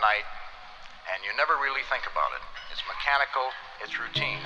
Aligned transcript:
night, 0.00 0.26
and 1.12 1.22
you 1.24 1.30
never 1.36 1.56
really 1.60 1.84
think 1.92 2.04
about 2.08 2.32
it. 2.36 2.42
It's 2.72 2.82
mechanical, 2.88 3.52
it's 3.84 3.94
routine. 4.00 4.40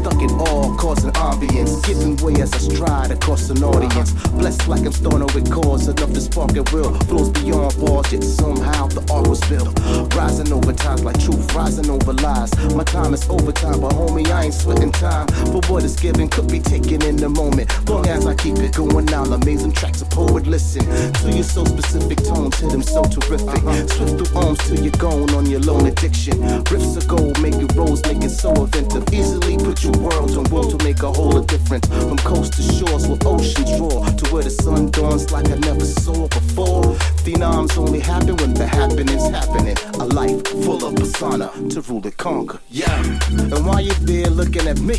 Stuck 0.00 0.22
in 0.22 0.30
awe, 0.30 0.74
causing 0.78 1.10
ambience. 1.12 1.84
Giving 1.84 2.16
way 2.24 2.32
as 2.40 2.54
I 2.54 2.58
stride 2.58 3.10
across 3.10 3.50
an 3.50 3.62
audience. 3.62 4.14
Blessed 4.30 4.66
like 4.66 4.86
I'm 4.86 4.92
starting 4.92 5.28
with 5.34 5.52
cause 5.52 5.88
enough 5.88 6.12
to 6.14 6.20
spark 6.22 6.56
a 6.56 6.62
will. 6.72 6.94
Flows 7.04 7.28
beyond 7.28 7.76
walls, 7.76 8.10
yet 8.10 8.24
somehow 8.24 8.86
the 8.86 9.04
art 9.12 9.28
was 9.28 9.40
built. 9.50 9.68
Rising 10.16 10.54
over 10.54 10.72
times 10.72 11.04
like 11.04 11.20
truth, 11.20 11.54
rising 11.54 11.90
over 11.90 12.14
lies. 12.14 12.50
My 12.74 12.84
time 12.84 13.12
is 13.12 13.28
overtime, 13.28 13.80
but 13.82 13.92
homie, 13.92 14.26
I 14.30 14.44
ain't 14.44 14.54
sweating 14.54 14.90
time. 14.90 15.26
For 15.52 15.60
what 15.68 15.84
is 15.84 15.96
given 15.96 16.30
could 16.30 16.48
be 16.48 16.60
taken 16.60 17.02
in 17.02 17.16
the 17.16 17.28
moment. 17.28 17.68
Long 17.86 18.06
as 18.08 18.26
I 18.26 18.34
keep 18.34 18.56
it 18.56 18.74
going, 18.74 19.12
I'll 19.12 19.34
amazing 19.34 19.72
tracks 19.72 20.00
a 20.00 20.06
poet 20.06 20.46
listen. 20.46 20.84
To 21.12 21.30
your 21.30 21.44
so 21.44 21.62
specific 21.66 22.24
tones, 22.24 22.58
hit 22.58 22.70
them 22.70 22.82
so 22.82 23.04
terrific. 23.04 23.48
Uh-huh. 23.48 23.86
Swift 23.86 24.16
through 24.16 24.40
arms 24.40 24.58
till 24.66 24.80
you're 24.80 24.96
gone 24.96 25.28
on 25.34 25.44
your 25.44 25.60
lone 25.60 25.84
addiction. 25.84 26.40
Riffs 26.72 26.96
of 26.96 27.06
gold, 27.06 27.38
make 27.42 27.60
your 27.60 27.68
rose, 27.76 28.00
make 28.06 28.24
it 28.24 28.30
so 28.30 28.48
inventive. 28.54 29.04
Easily 29.12 29.58
put 29.58 29.84
you 29.84 29.89
your 29.90 30.02
worlds 30.02 30.36
on 30.36 30.44
world 30.44 30.78
to 30.78 30.84
make 30.84 31.02
a 31.02 31.10
whole 31.10 31.36
of 31.36 31.46
difference. 31.46 31.86
From 31.86 32.16
coast 32.18 32.54
to 32.54 32.62
shores 32.62 33.06
where 33.08 33.18
oceans 33.24 33.76
draw 33.76 34.04
to 34.04 34.32
where 34.32 34.42
the 34.42 34.50
sun 34.50 34.90
dawns 34.90 35.30
like 35.30 35.48
I 35.48 35.56
never 35.56 35.84
saw 35.84 36.28
before. 36.28 36.82
Phenoms 37.24 37.76
only 37.76 38.00
happen 38.00 38.36
when 38.36 38.54
the 38.54 38.66
happening's 38.66 39.28
happening. 39.28 39.76
A 39.94 40.06
life 40.06 40.46
full 40.64 40.84
of 40.84 40.94
persona 40.96 41.50
to 41.70 41.80
rule 41.82 42.02
and 42.04 42.16
conquer. 42.16 42.60
Yeah. 42.70 43.02
And 43.30 43.66
while 43.66 43.80
you're 43.80 43.94
there 44.06 44.30
looking 44.30 44.66
at 44.68 44.80
me, 44.80 44.98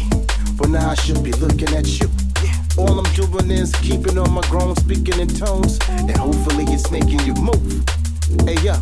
well 0.60 0.70
now 0.70 0.90
I 0.90 0.96
should 0.96 1.24
be 1.24 1.32
looking 1.34 1.74
at 1.76 1.88
you. 2.00 2.10
Yeah. 2.44 2.56
All 2.78 3.00
I'm 3.00 3.12
doing 3.14 3.52
is 3.52 3.74
keeping 3.76 4.18
on 4.18 4.32
my 4.32 4.42
grown, 4.50 4.76
speaking 4.76 5.20
in 5.20 5.28
tones, 5.28 5.80
and 5.90 6.18
hopefully 6.18 6.66
it's 6.70 6.90
making 6.92 7.20
you 7.22 7.34
move. 7.36 7.84
Hey 8.46 8.56
yo, 8.64 8.76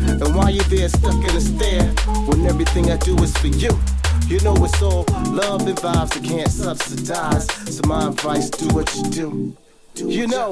and 0.00 0.34
while 0.34 0.50
you're 0.50 0.64
there 0.64 0.88
stuck 0.88 1.14
in 1.14 1.36
a 1.36 1.40
stare, 1.40 1.86
when 2.26 2.46
everything 2.46 2.90
I 2.90 2.96
do 2.96 3.14
is 3.22 3.36
for 3.36 3.48
you. 3.48 3.70
You 4.28 4.40
know 4.40 4.56
it's 4.64 4.82
all 4.82 5.04
love 5.30 5.68
and 5.68 5.78
vibes 5.78 6.14
that 6.14 6.24
can't 6.24 6.50
subsidize. 6.50 7.46
So 7.72 7.86
my 7.86 8.08
advice, 8.08 8.50
do 8.50 8.74
what 8.74 8.92
you 8.96 9.04
do. 9.04 9.56
You 9.96 10.26
know, 10.26 10.50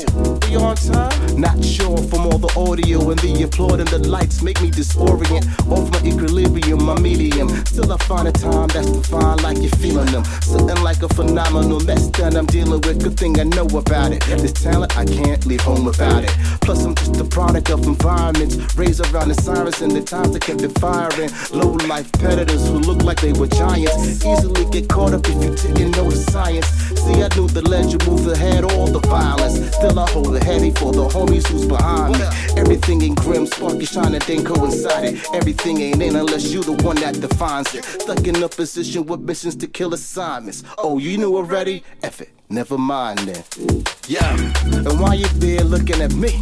we 0.49 0.57
on 0.57 0.75
time? 0.75 1.37
Not 1.39 1.63
sure 1.63 1.99
from 1.99 2.21
all 2.21 2.39
the 2.39 2.51
audio 2.57 3.11
and 3.11 3.19
the 3.21 3.43
applaud 3.43 3.79
and 3.79 3.89
the 3.89 3.99
lights 3.99 4.41
make 4.41 4.59
me 4.63 4.71
disorient. 4.71 5.45
Off 5.71 5.91
my 5.93 6.01
equilibrium, 6.01 6.83
my 6.83 6.99
medium. 6.99 7.51
Still, 7.67 7.93
I 7.93 7.99
find 7.99 8.27
a 8.27 8.33
time 8.33 8.69
that's 8.69 8.91
divine, 8.91 9.37
like 9.43 9.59
you're 9.59 9.69
feeling 9.77 10.07
them. 10.07 10.25
Something 10.41 10.83
like 10.83 11.03
a 11.03 11.09
phenomenal 11.09 11.81
mess 11.81 12.09
that 12.17 12.35
I'm 12.35 12.47
dealing 12.47 12.81
with. 12.81 13.03
Good 13.03 13.19
thing 13.19 13.39
I 13.39 13.43
know 13.43 13.67
about 13.67 14.13
it. 14.13 14.23
This 14.25 14.53
talent, 14.53 14.97
I 14.97 15.05
can't 15.05 15.45
leave 15.45 15.61
home 15.61 15.85
without 15.85 16.25
it. 16.25 16.33
Plus, 16.63 16.83
I'm 16.83 16.95
just 16.95 17.21
a 17.21 17.25
product 17.25 17.69
of 17.69 17.85
environments 17.87 18.57
raised 18.79 19.05
around 19.13 19.29
the 19.29 19.35
sirens 19.35 19.83
and 19.83 19.93
the 19.93 20.01
times 20.01 20.33
that 20.33 20.41
kept 20.41 20.63
it 20.63 20.73
firing. 20.79 21.31
Low 21.53 21.73
life 21.87 22.11
predators 22.13 22.67
who 22.67 22.79
look 22.79 23.03
like 23.03 23.21
they 23.21 23.35
were 23.35 23.49
giants. 23.49 24.25
Easily 24.25 24.65
get 24.71 24.89
caught 24.89 25.13
up 25.13 25.29
if 25.29 25.37
you 25.45 25.75
didn't 25.75 25.99
know 25.99 26.09
the 26.09 26.17
science. 26.17 26.67
See, 27.05 27.21
I 27.21 27.29
knew 27.37 27.47
the 27.47 27.63
legend 27.69 28.07
moves 28.07 28.27
ahead, 28.27 28.65
all 28.65 28.87
the 28.87 29.01
violence 29.01 29.34
Still, 29.73 29.99
I 29.99 30.11
hold 30.11 30.37
a 30.37 30.45
heavy 30.45 30.71
for 30.71 30.93
the 30.93 31.07
homies 31.09 31.47
who's 31.49 31.67
behind 31.67 32.19
me. 32.19 32.25
Everything 32.57 33.03
ain't 33.03 33.19
grim, 33.19 33.47
sparky 33.47 33.85
shining, 33.87 34.21
then 34.27 34.45
coincided. 34.45 35.21
Everything 35.35 35.81
ain't 35.81 36.03
in 36.03 36.17
unless 36.17 36.53
you 36.53 36.63
the 36.63 36.73
one 36.85 36.97
that 36.97 37.21
defines 37.21 37.75
it. 37.75 37.85
Stuck 37.85 38.27
in 38.27 38.43
a 38.43 38.49
position 38.49 39.07
with 39.07 39.21
missions 39.21 39.57
to 39.57 39.67
kill 39.67 39.95
assignments. 39.95 40.63
Oh, 40.79 40.99
you 40.99 41.19
knew 41.19 41.37
already? 41.37 41.83
F 42.03 42.21
it. 42.21 42.31
Never 42.49 42.79
mind 42.79 43.21
then. 43.21 43.85
Yeah. 44.07 44.31
And 44.65 45.01
why 45.01 45.15
you're 45.15 45.29
there 45.41 45.65
looking 45.65 46.01
at 46.03 46.13
me, 46.15 46.41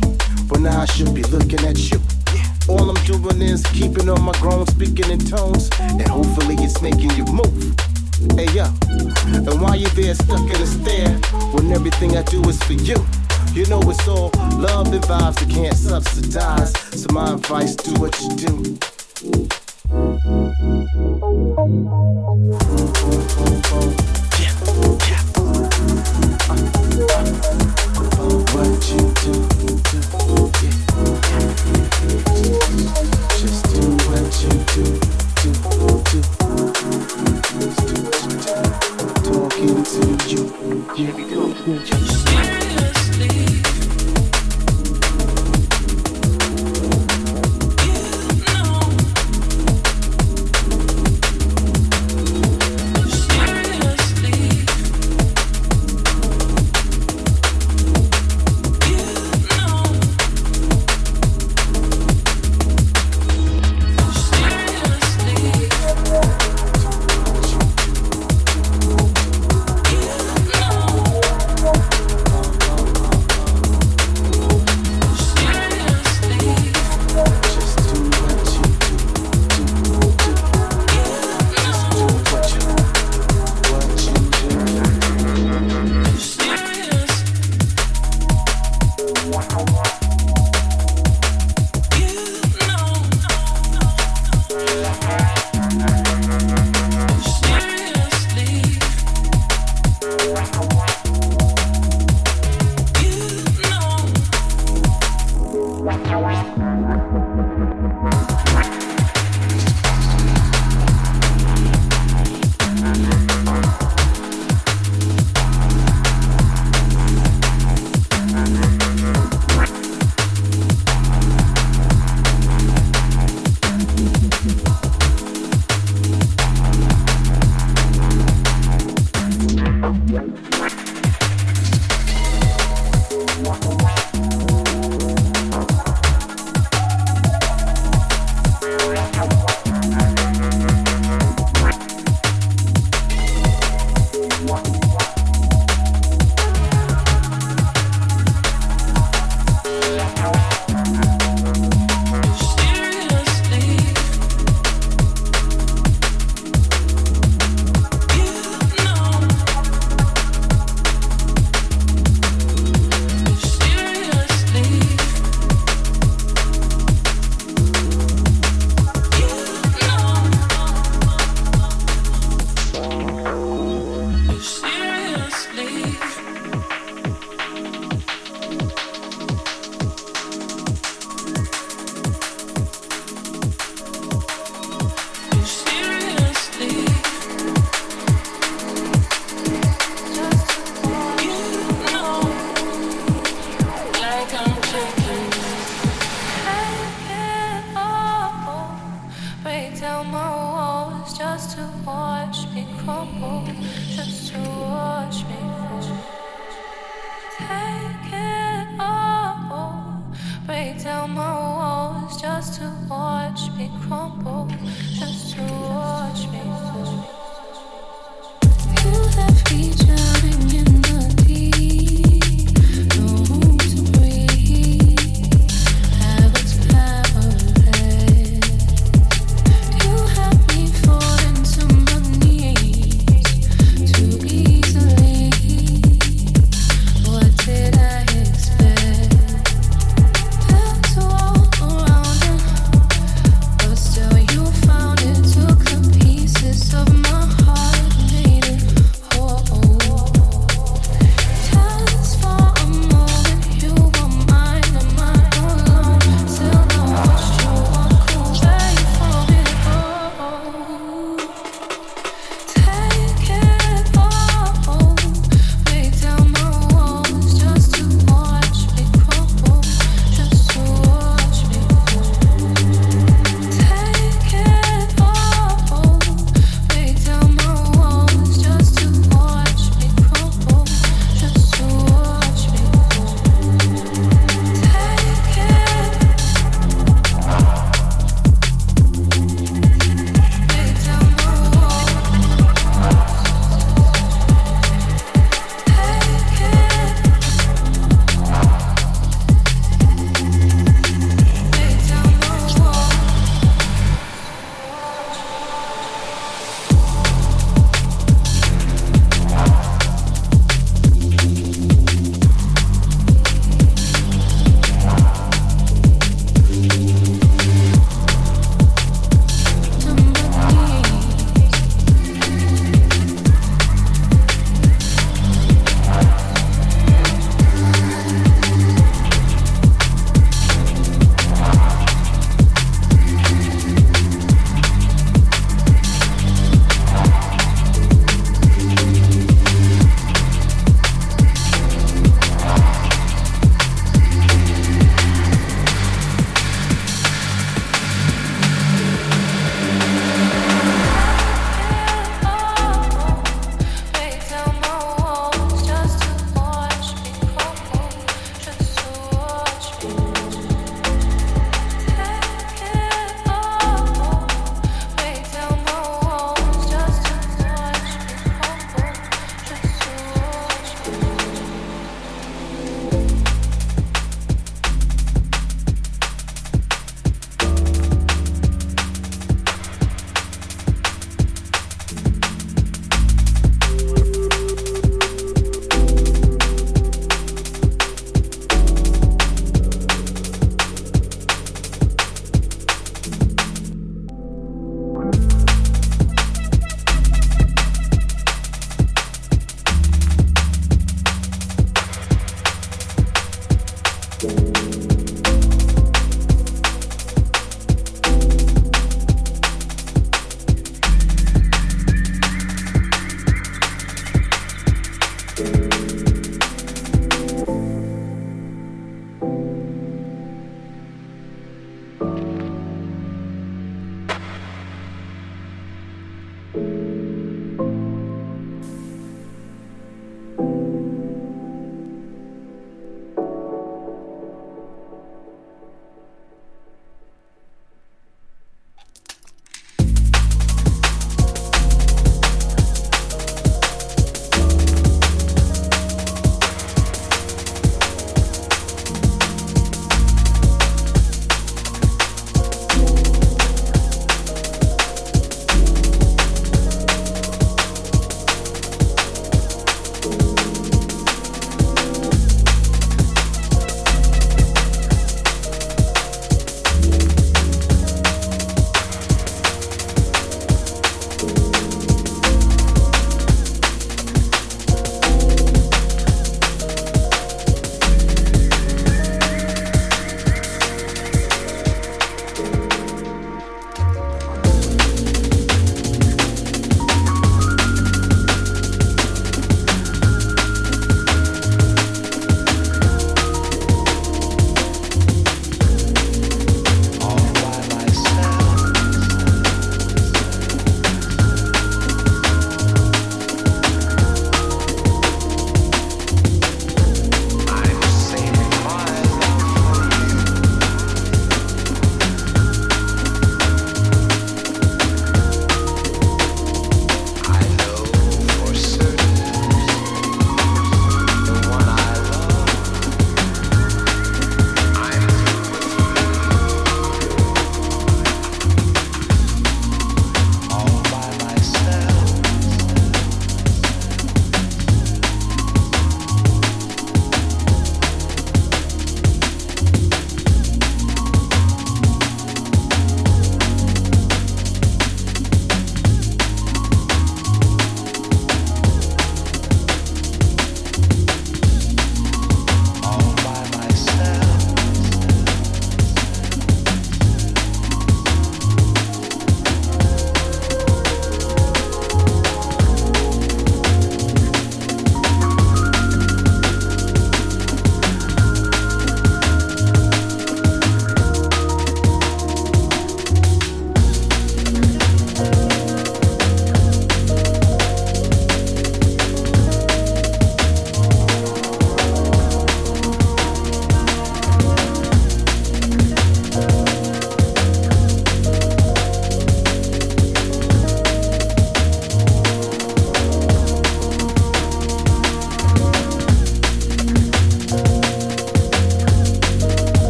well 0.50 0.60
now 0.60 0.80
I 0.80 0.84
should 0.86 1.14
be 1.14 1.22
looking 1.22 1.60
at 1.60 1.78
you. 1.90 2.00
All 2.68 2.90
I'm 2.90 3.04
doing 3.04 3.42
is 3.42 3.64
keeping 3.66 4.08
on 4.08 4.22
my 4.22 4.32
grown, 4.32 4.66
speaking 4.66 5.10
in 5.10 5.18
tones, 5.18 5.70
and 5.80 6.06
hopefully 6.08 6.56
it's 6.58 6.80
making 6.82 7.10
you 7.10 7.24
move. 7.24 7.74
Hey 8.30 8.46
yo, 8.54 8.64
and 9.26 9.60
while 9.60 9.74
you're 9.74 9.90
there 9.90 10.14
stuck 10.14 10.40
in 10.40 10.62
a 10.62 10.66
stare, 10.66 11.18
when 11.52 11.72
everything 11.72 12.16
I 12.16 12.22
do 12.22 12.40
is 12.48 12.62
for 12.62 12.74
you. 12.74 12.96
You 13.52 13.66
know 13.66 13.80
it's 13.82 14.06
all 14.08 14.30
love 14.58 14.92
and 14.92 15.02
vibes 15.04 15.38
that 15.40 15.50
can't 15.50 15.76
subsidize. 15.76 16.72
So 16.98 17.12
my 17.12 17.34
advice, 17.34 17.74
do 17.74 18.00
what 18.00 18.18
you 18.20 18.36
do. 18.36 19.61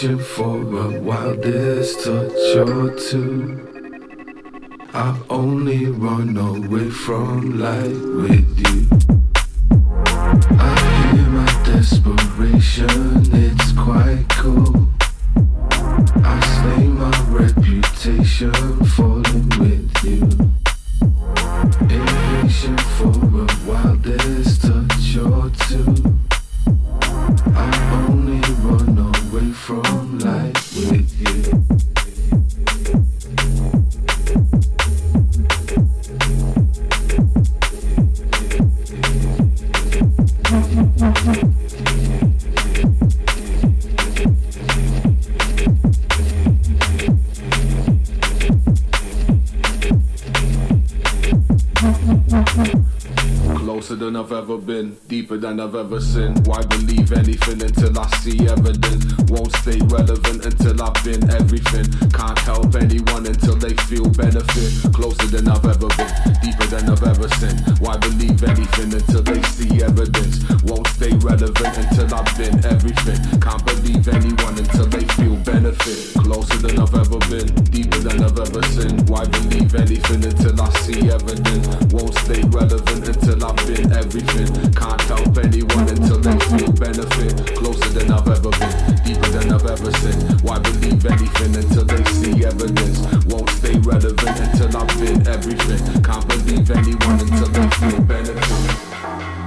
Impatient 0.00 0.20
for 0.28 0.60
a 0.60 1.00
wildest 1.00 2.04
touch 2.04 2.56
or 2.56 2.94
two. 2.96 3.66
I 4.94 5.20
only 5.28 5.86
run 5.86 6.36
away 6.36 6.88
from 6.88 7.58
light 7.58 7.96
with 8.14 8.47
Closer 53.88 54.04
than 54.04 54.16
I've 54.16 54.32
ever 54.32 54.58
been, 54.58 54.98
deeper 55.08 55.38
than 55.38 55.58
I've 55.60 55.74
ever 55.74 55.98
seen. 55.98 56.34
Why 56.44 56.60
believe 56.60 57.10
anything 57.10 57.62
until 57.62 57.98
I 57.98 58.06
see 58.20 58.46
evidence? 58.46 59.16
Won't 59.32 59.50
stay 59.64 59.80
relevant 59.88 60.44
until 60.44 60.82
I've 60.82 61.02
been 61.02 61.24
everything. 61.32 61.88
Can't 62.12 62.38
help 62.40 62.74
anyone 62.74 63.24
until 63.24 63.56
they 63.56 63.72
feel 63.88 64.04
benefit. 64.10 64.92
Closer 64.92 65.28
than 65.32 65.48
I've 65.48 65.64
ever 65.64 65.88
been, 65.96 66.12
deeper 66.44 66.66
than 66.68 66.84
I've 66.84 67.02
ever 67.02 67.28
seen. 67.40 67.56
Why 67.80 67.96
believe 67.96 68.44
anything 68.44 68.92
until 68.92 69.22
they 69.22 69.40
see 69.56 69.80
evidence? 69.80 70.44
Won't 70.68 70.86
stay 70.88 71.16
relevant 71.24 71.72
until 71.80 72.12
I've 72.12 72.28
been 72.36 72.60
everything. 72.68 73.40
Can't 73.40 73.64
believe 73.64 74.06
anyone 74.06 74.58
until 74.58 74.84
they 74.84 75.04
feel 75.16 75.36
benefit. 75.48 76.12
Closer 76.28 76.58
than 76.60 76.76
I've 76.76 76.92
ever 76.92 77.20
been, 77.32 77.48
deeper 77.72 78.04
than 78.04 78.20
I've 78.20 78.36
ever 78.36 78.62
sinned. 78.68 79.08
Why 79.08 79.24
believe 79.24 79.74
anything 79.74 80.28
until 80.28 80.60
I 80.60 80.68
see 80.84 81.08
evidence? 81.08 81.64
Won't 81.88 82.12
stay 82.28 82.42
relevant 82.52 83.08
until 83.08 83.44
I've 83.48 83.56
been 83.66 83.77
everything. 83.92 84.72
Can't 84.72 85.00
help 85.02 85.38
anyone 85.38 85.88
until 85.88 86.18
they 86.18 86.38
feel 86.50 86.72
benefit. 86.72 87.56
Closer 87.56 87.88
than 87.90 88.10
I've 88.10 88.28
ever 88.28 88.50
been, 88.50 88.96
deeper 89.04 89.30
than 89.30 89.52
I've 89.52 89.66
ever 89.66 89.90
sin. 90.02 90.18
Why 90.42 90.58
believe 90.58 91.04
anything 91.06 91.54
until 91.56 91.84
they 91.84 92.04
see 92.18 92.44
evidence? 92.44 92.98
Won't 93.26 93.50
stay 93.50 93.78
relevant 93.78 94.40
until 94.40 94.76
I've 94.76 95.00
been 95.00 95.26
everything. 95.28 96.02
Can't 96.02 96.26
believe 96.28 96.70
anyone 96.70 97.20
until 97.20 97.48
they 97.48 97.68
feel 97.78 98.00
benefit. 98.02 99.37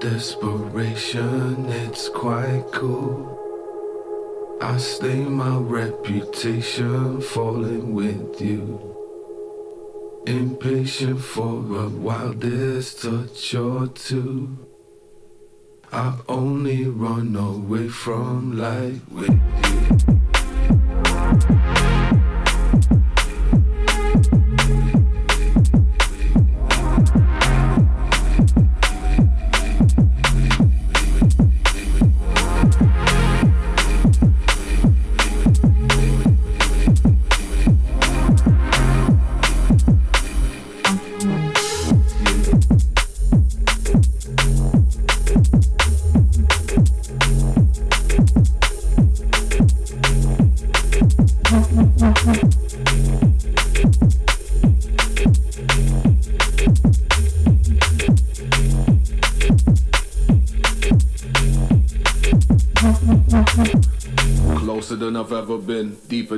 Desperation, 0.00 1.66
it's 1.66 2.08
quite 2.08 2.64
cool. 2.72 3.38
I 4.60 4.76
stay 4.78 5.22
my 5.24 5.56
reputation 5.56 7.20
falling 7.20 7.94
with 7.94 8.40
you. 8.40 8.94
Impatient 10.26 11.20
for 11.20 11.58
a 11.84 11.88
wildest 11.88 13.02
touch 13.02 13.54
or 13.54 13.88
two. 13.88 14.56
I 15.92 16.18
only 16.28 16.84
run 16.86 17.36
away 17.36 17.88
from 17.88 18.56
light 18.56 19.00
with 19.10 19.28
you. 20.08 20.23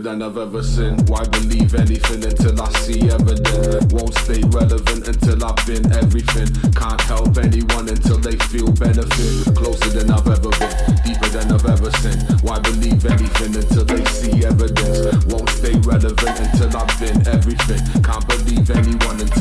Than 0.06 0.22
I've 0.22 0.38
ever 0.38 0.62
seen. 0.62 0.94
Why 1.06 1.24
believe 1.24 1.74
anything 1.74 2.22
until 2.22 2.62
I 2.62 2.70
see 2.86 3.10
evidence? 3.10 3.92
Won't 3.92 4.14
stay 4.22 4.40
relevant 4.54 5.08
until 5.08 5.44
I've 5.44 5.66
been 5.66 5.82
everything. 5.98 6.46
Can't 6.78 7.00
help 7.10 7.36
anyone 7.38 7.88
until 7.88 8.18
they 8.18 8.36
feel 8.46 8.70
benefit. 8.70 9.56
Closer 9.56 9.90
than 9.90 10.10
I've 10.12 10.28
ever 10.30 10.50
been, 10.62 10.74
deeper 11.02 11.30
than 11.34 11.50
I've 11.50 11.66
ever 11.66 11.90
seen. 11.98 12.18
Why 12.46 12.60
believe 12.60 13.04
anything 13.04 13.56
until 13.56 13.84
they 13.84 14.04
see 14.04 14.46
evidence? 14.46 15.26
Won't 15.26 15.50
stay 15.50 15.74
relevant 15.82 16.38
until 16.38 16.70
I've 16.76 16.94
been 17.02 17.26
everything. 17.26 17.82
Can't 18.06 18.26
believe 18.28 18.70
anyone 18.70 19.18
until 19.18 19.35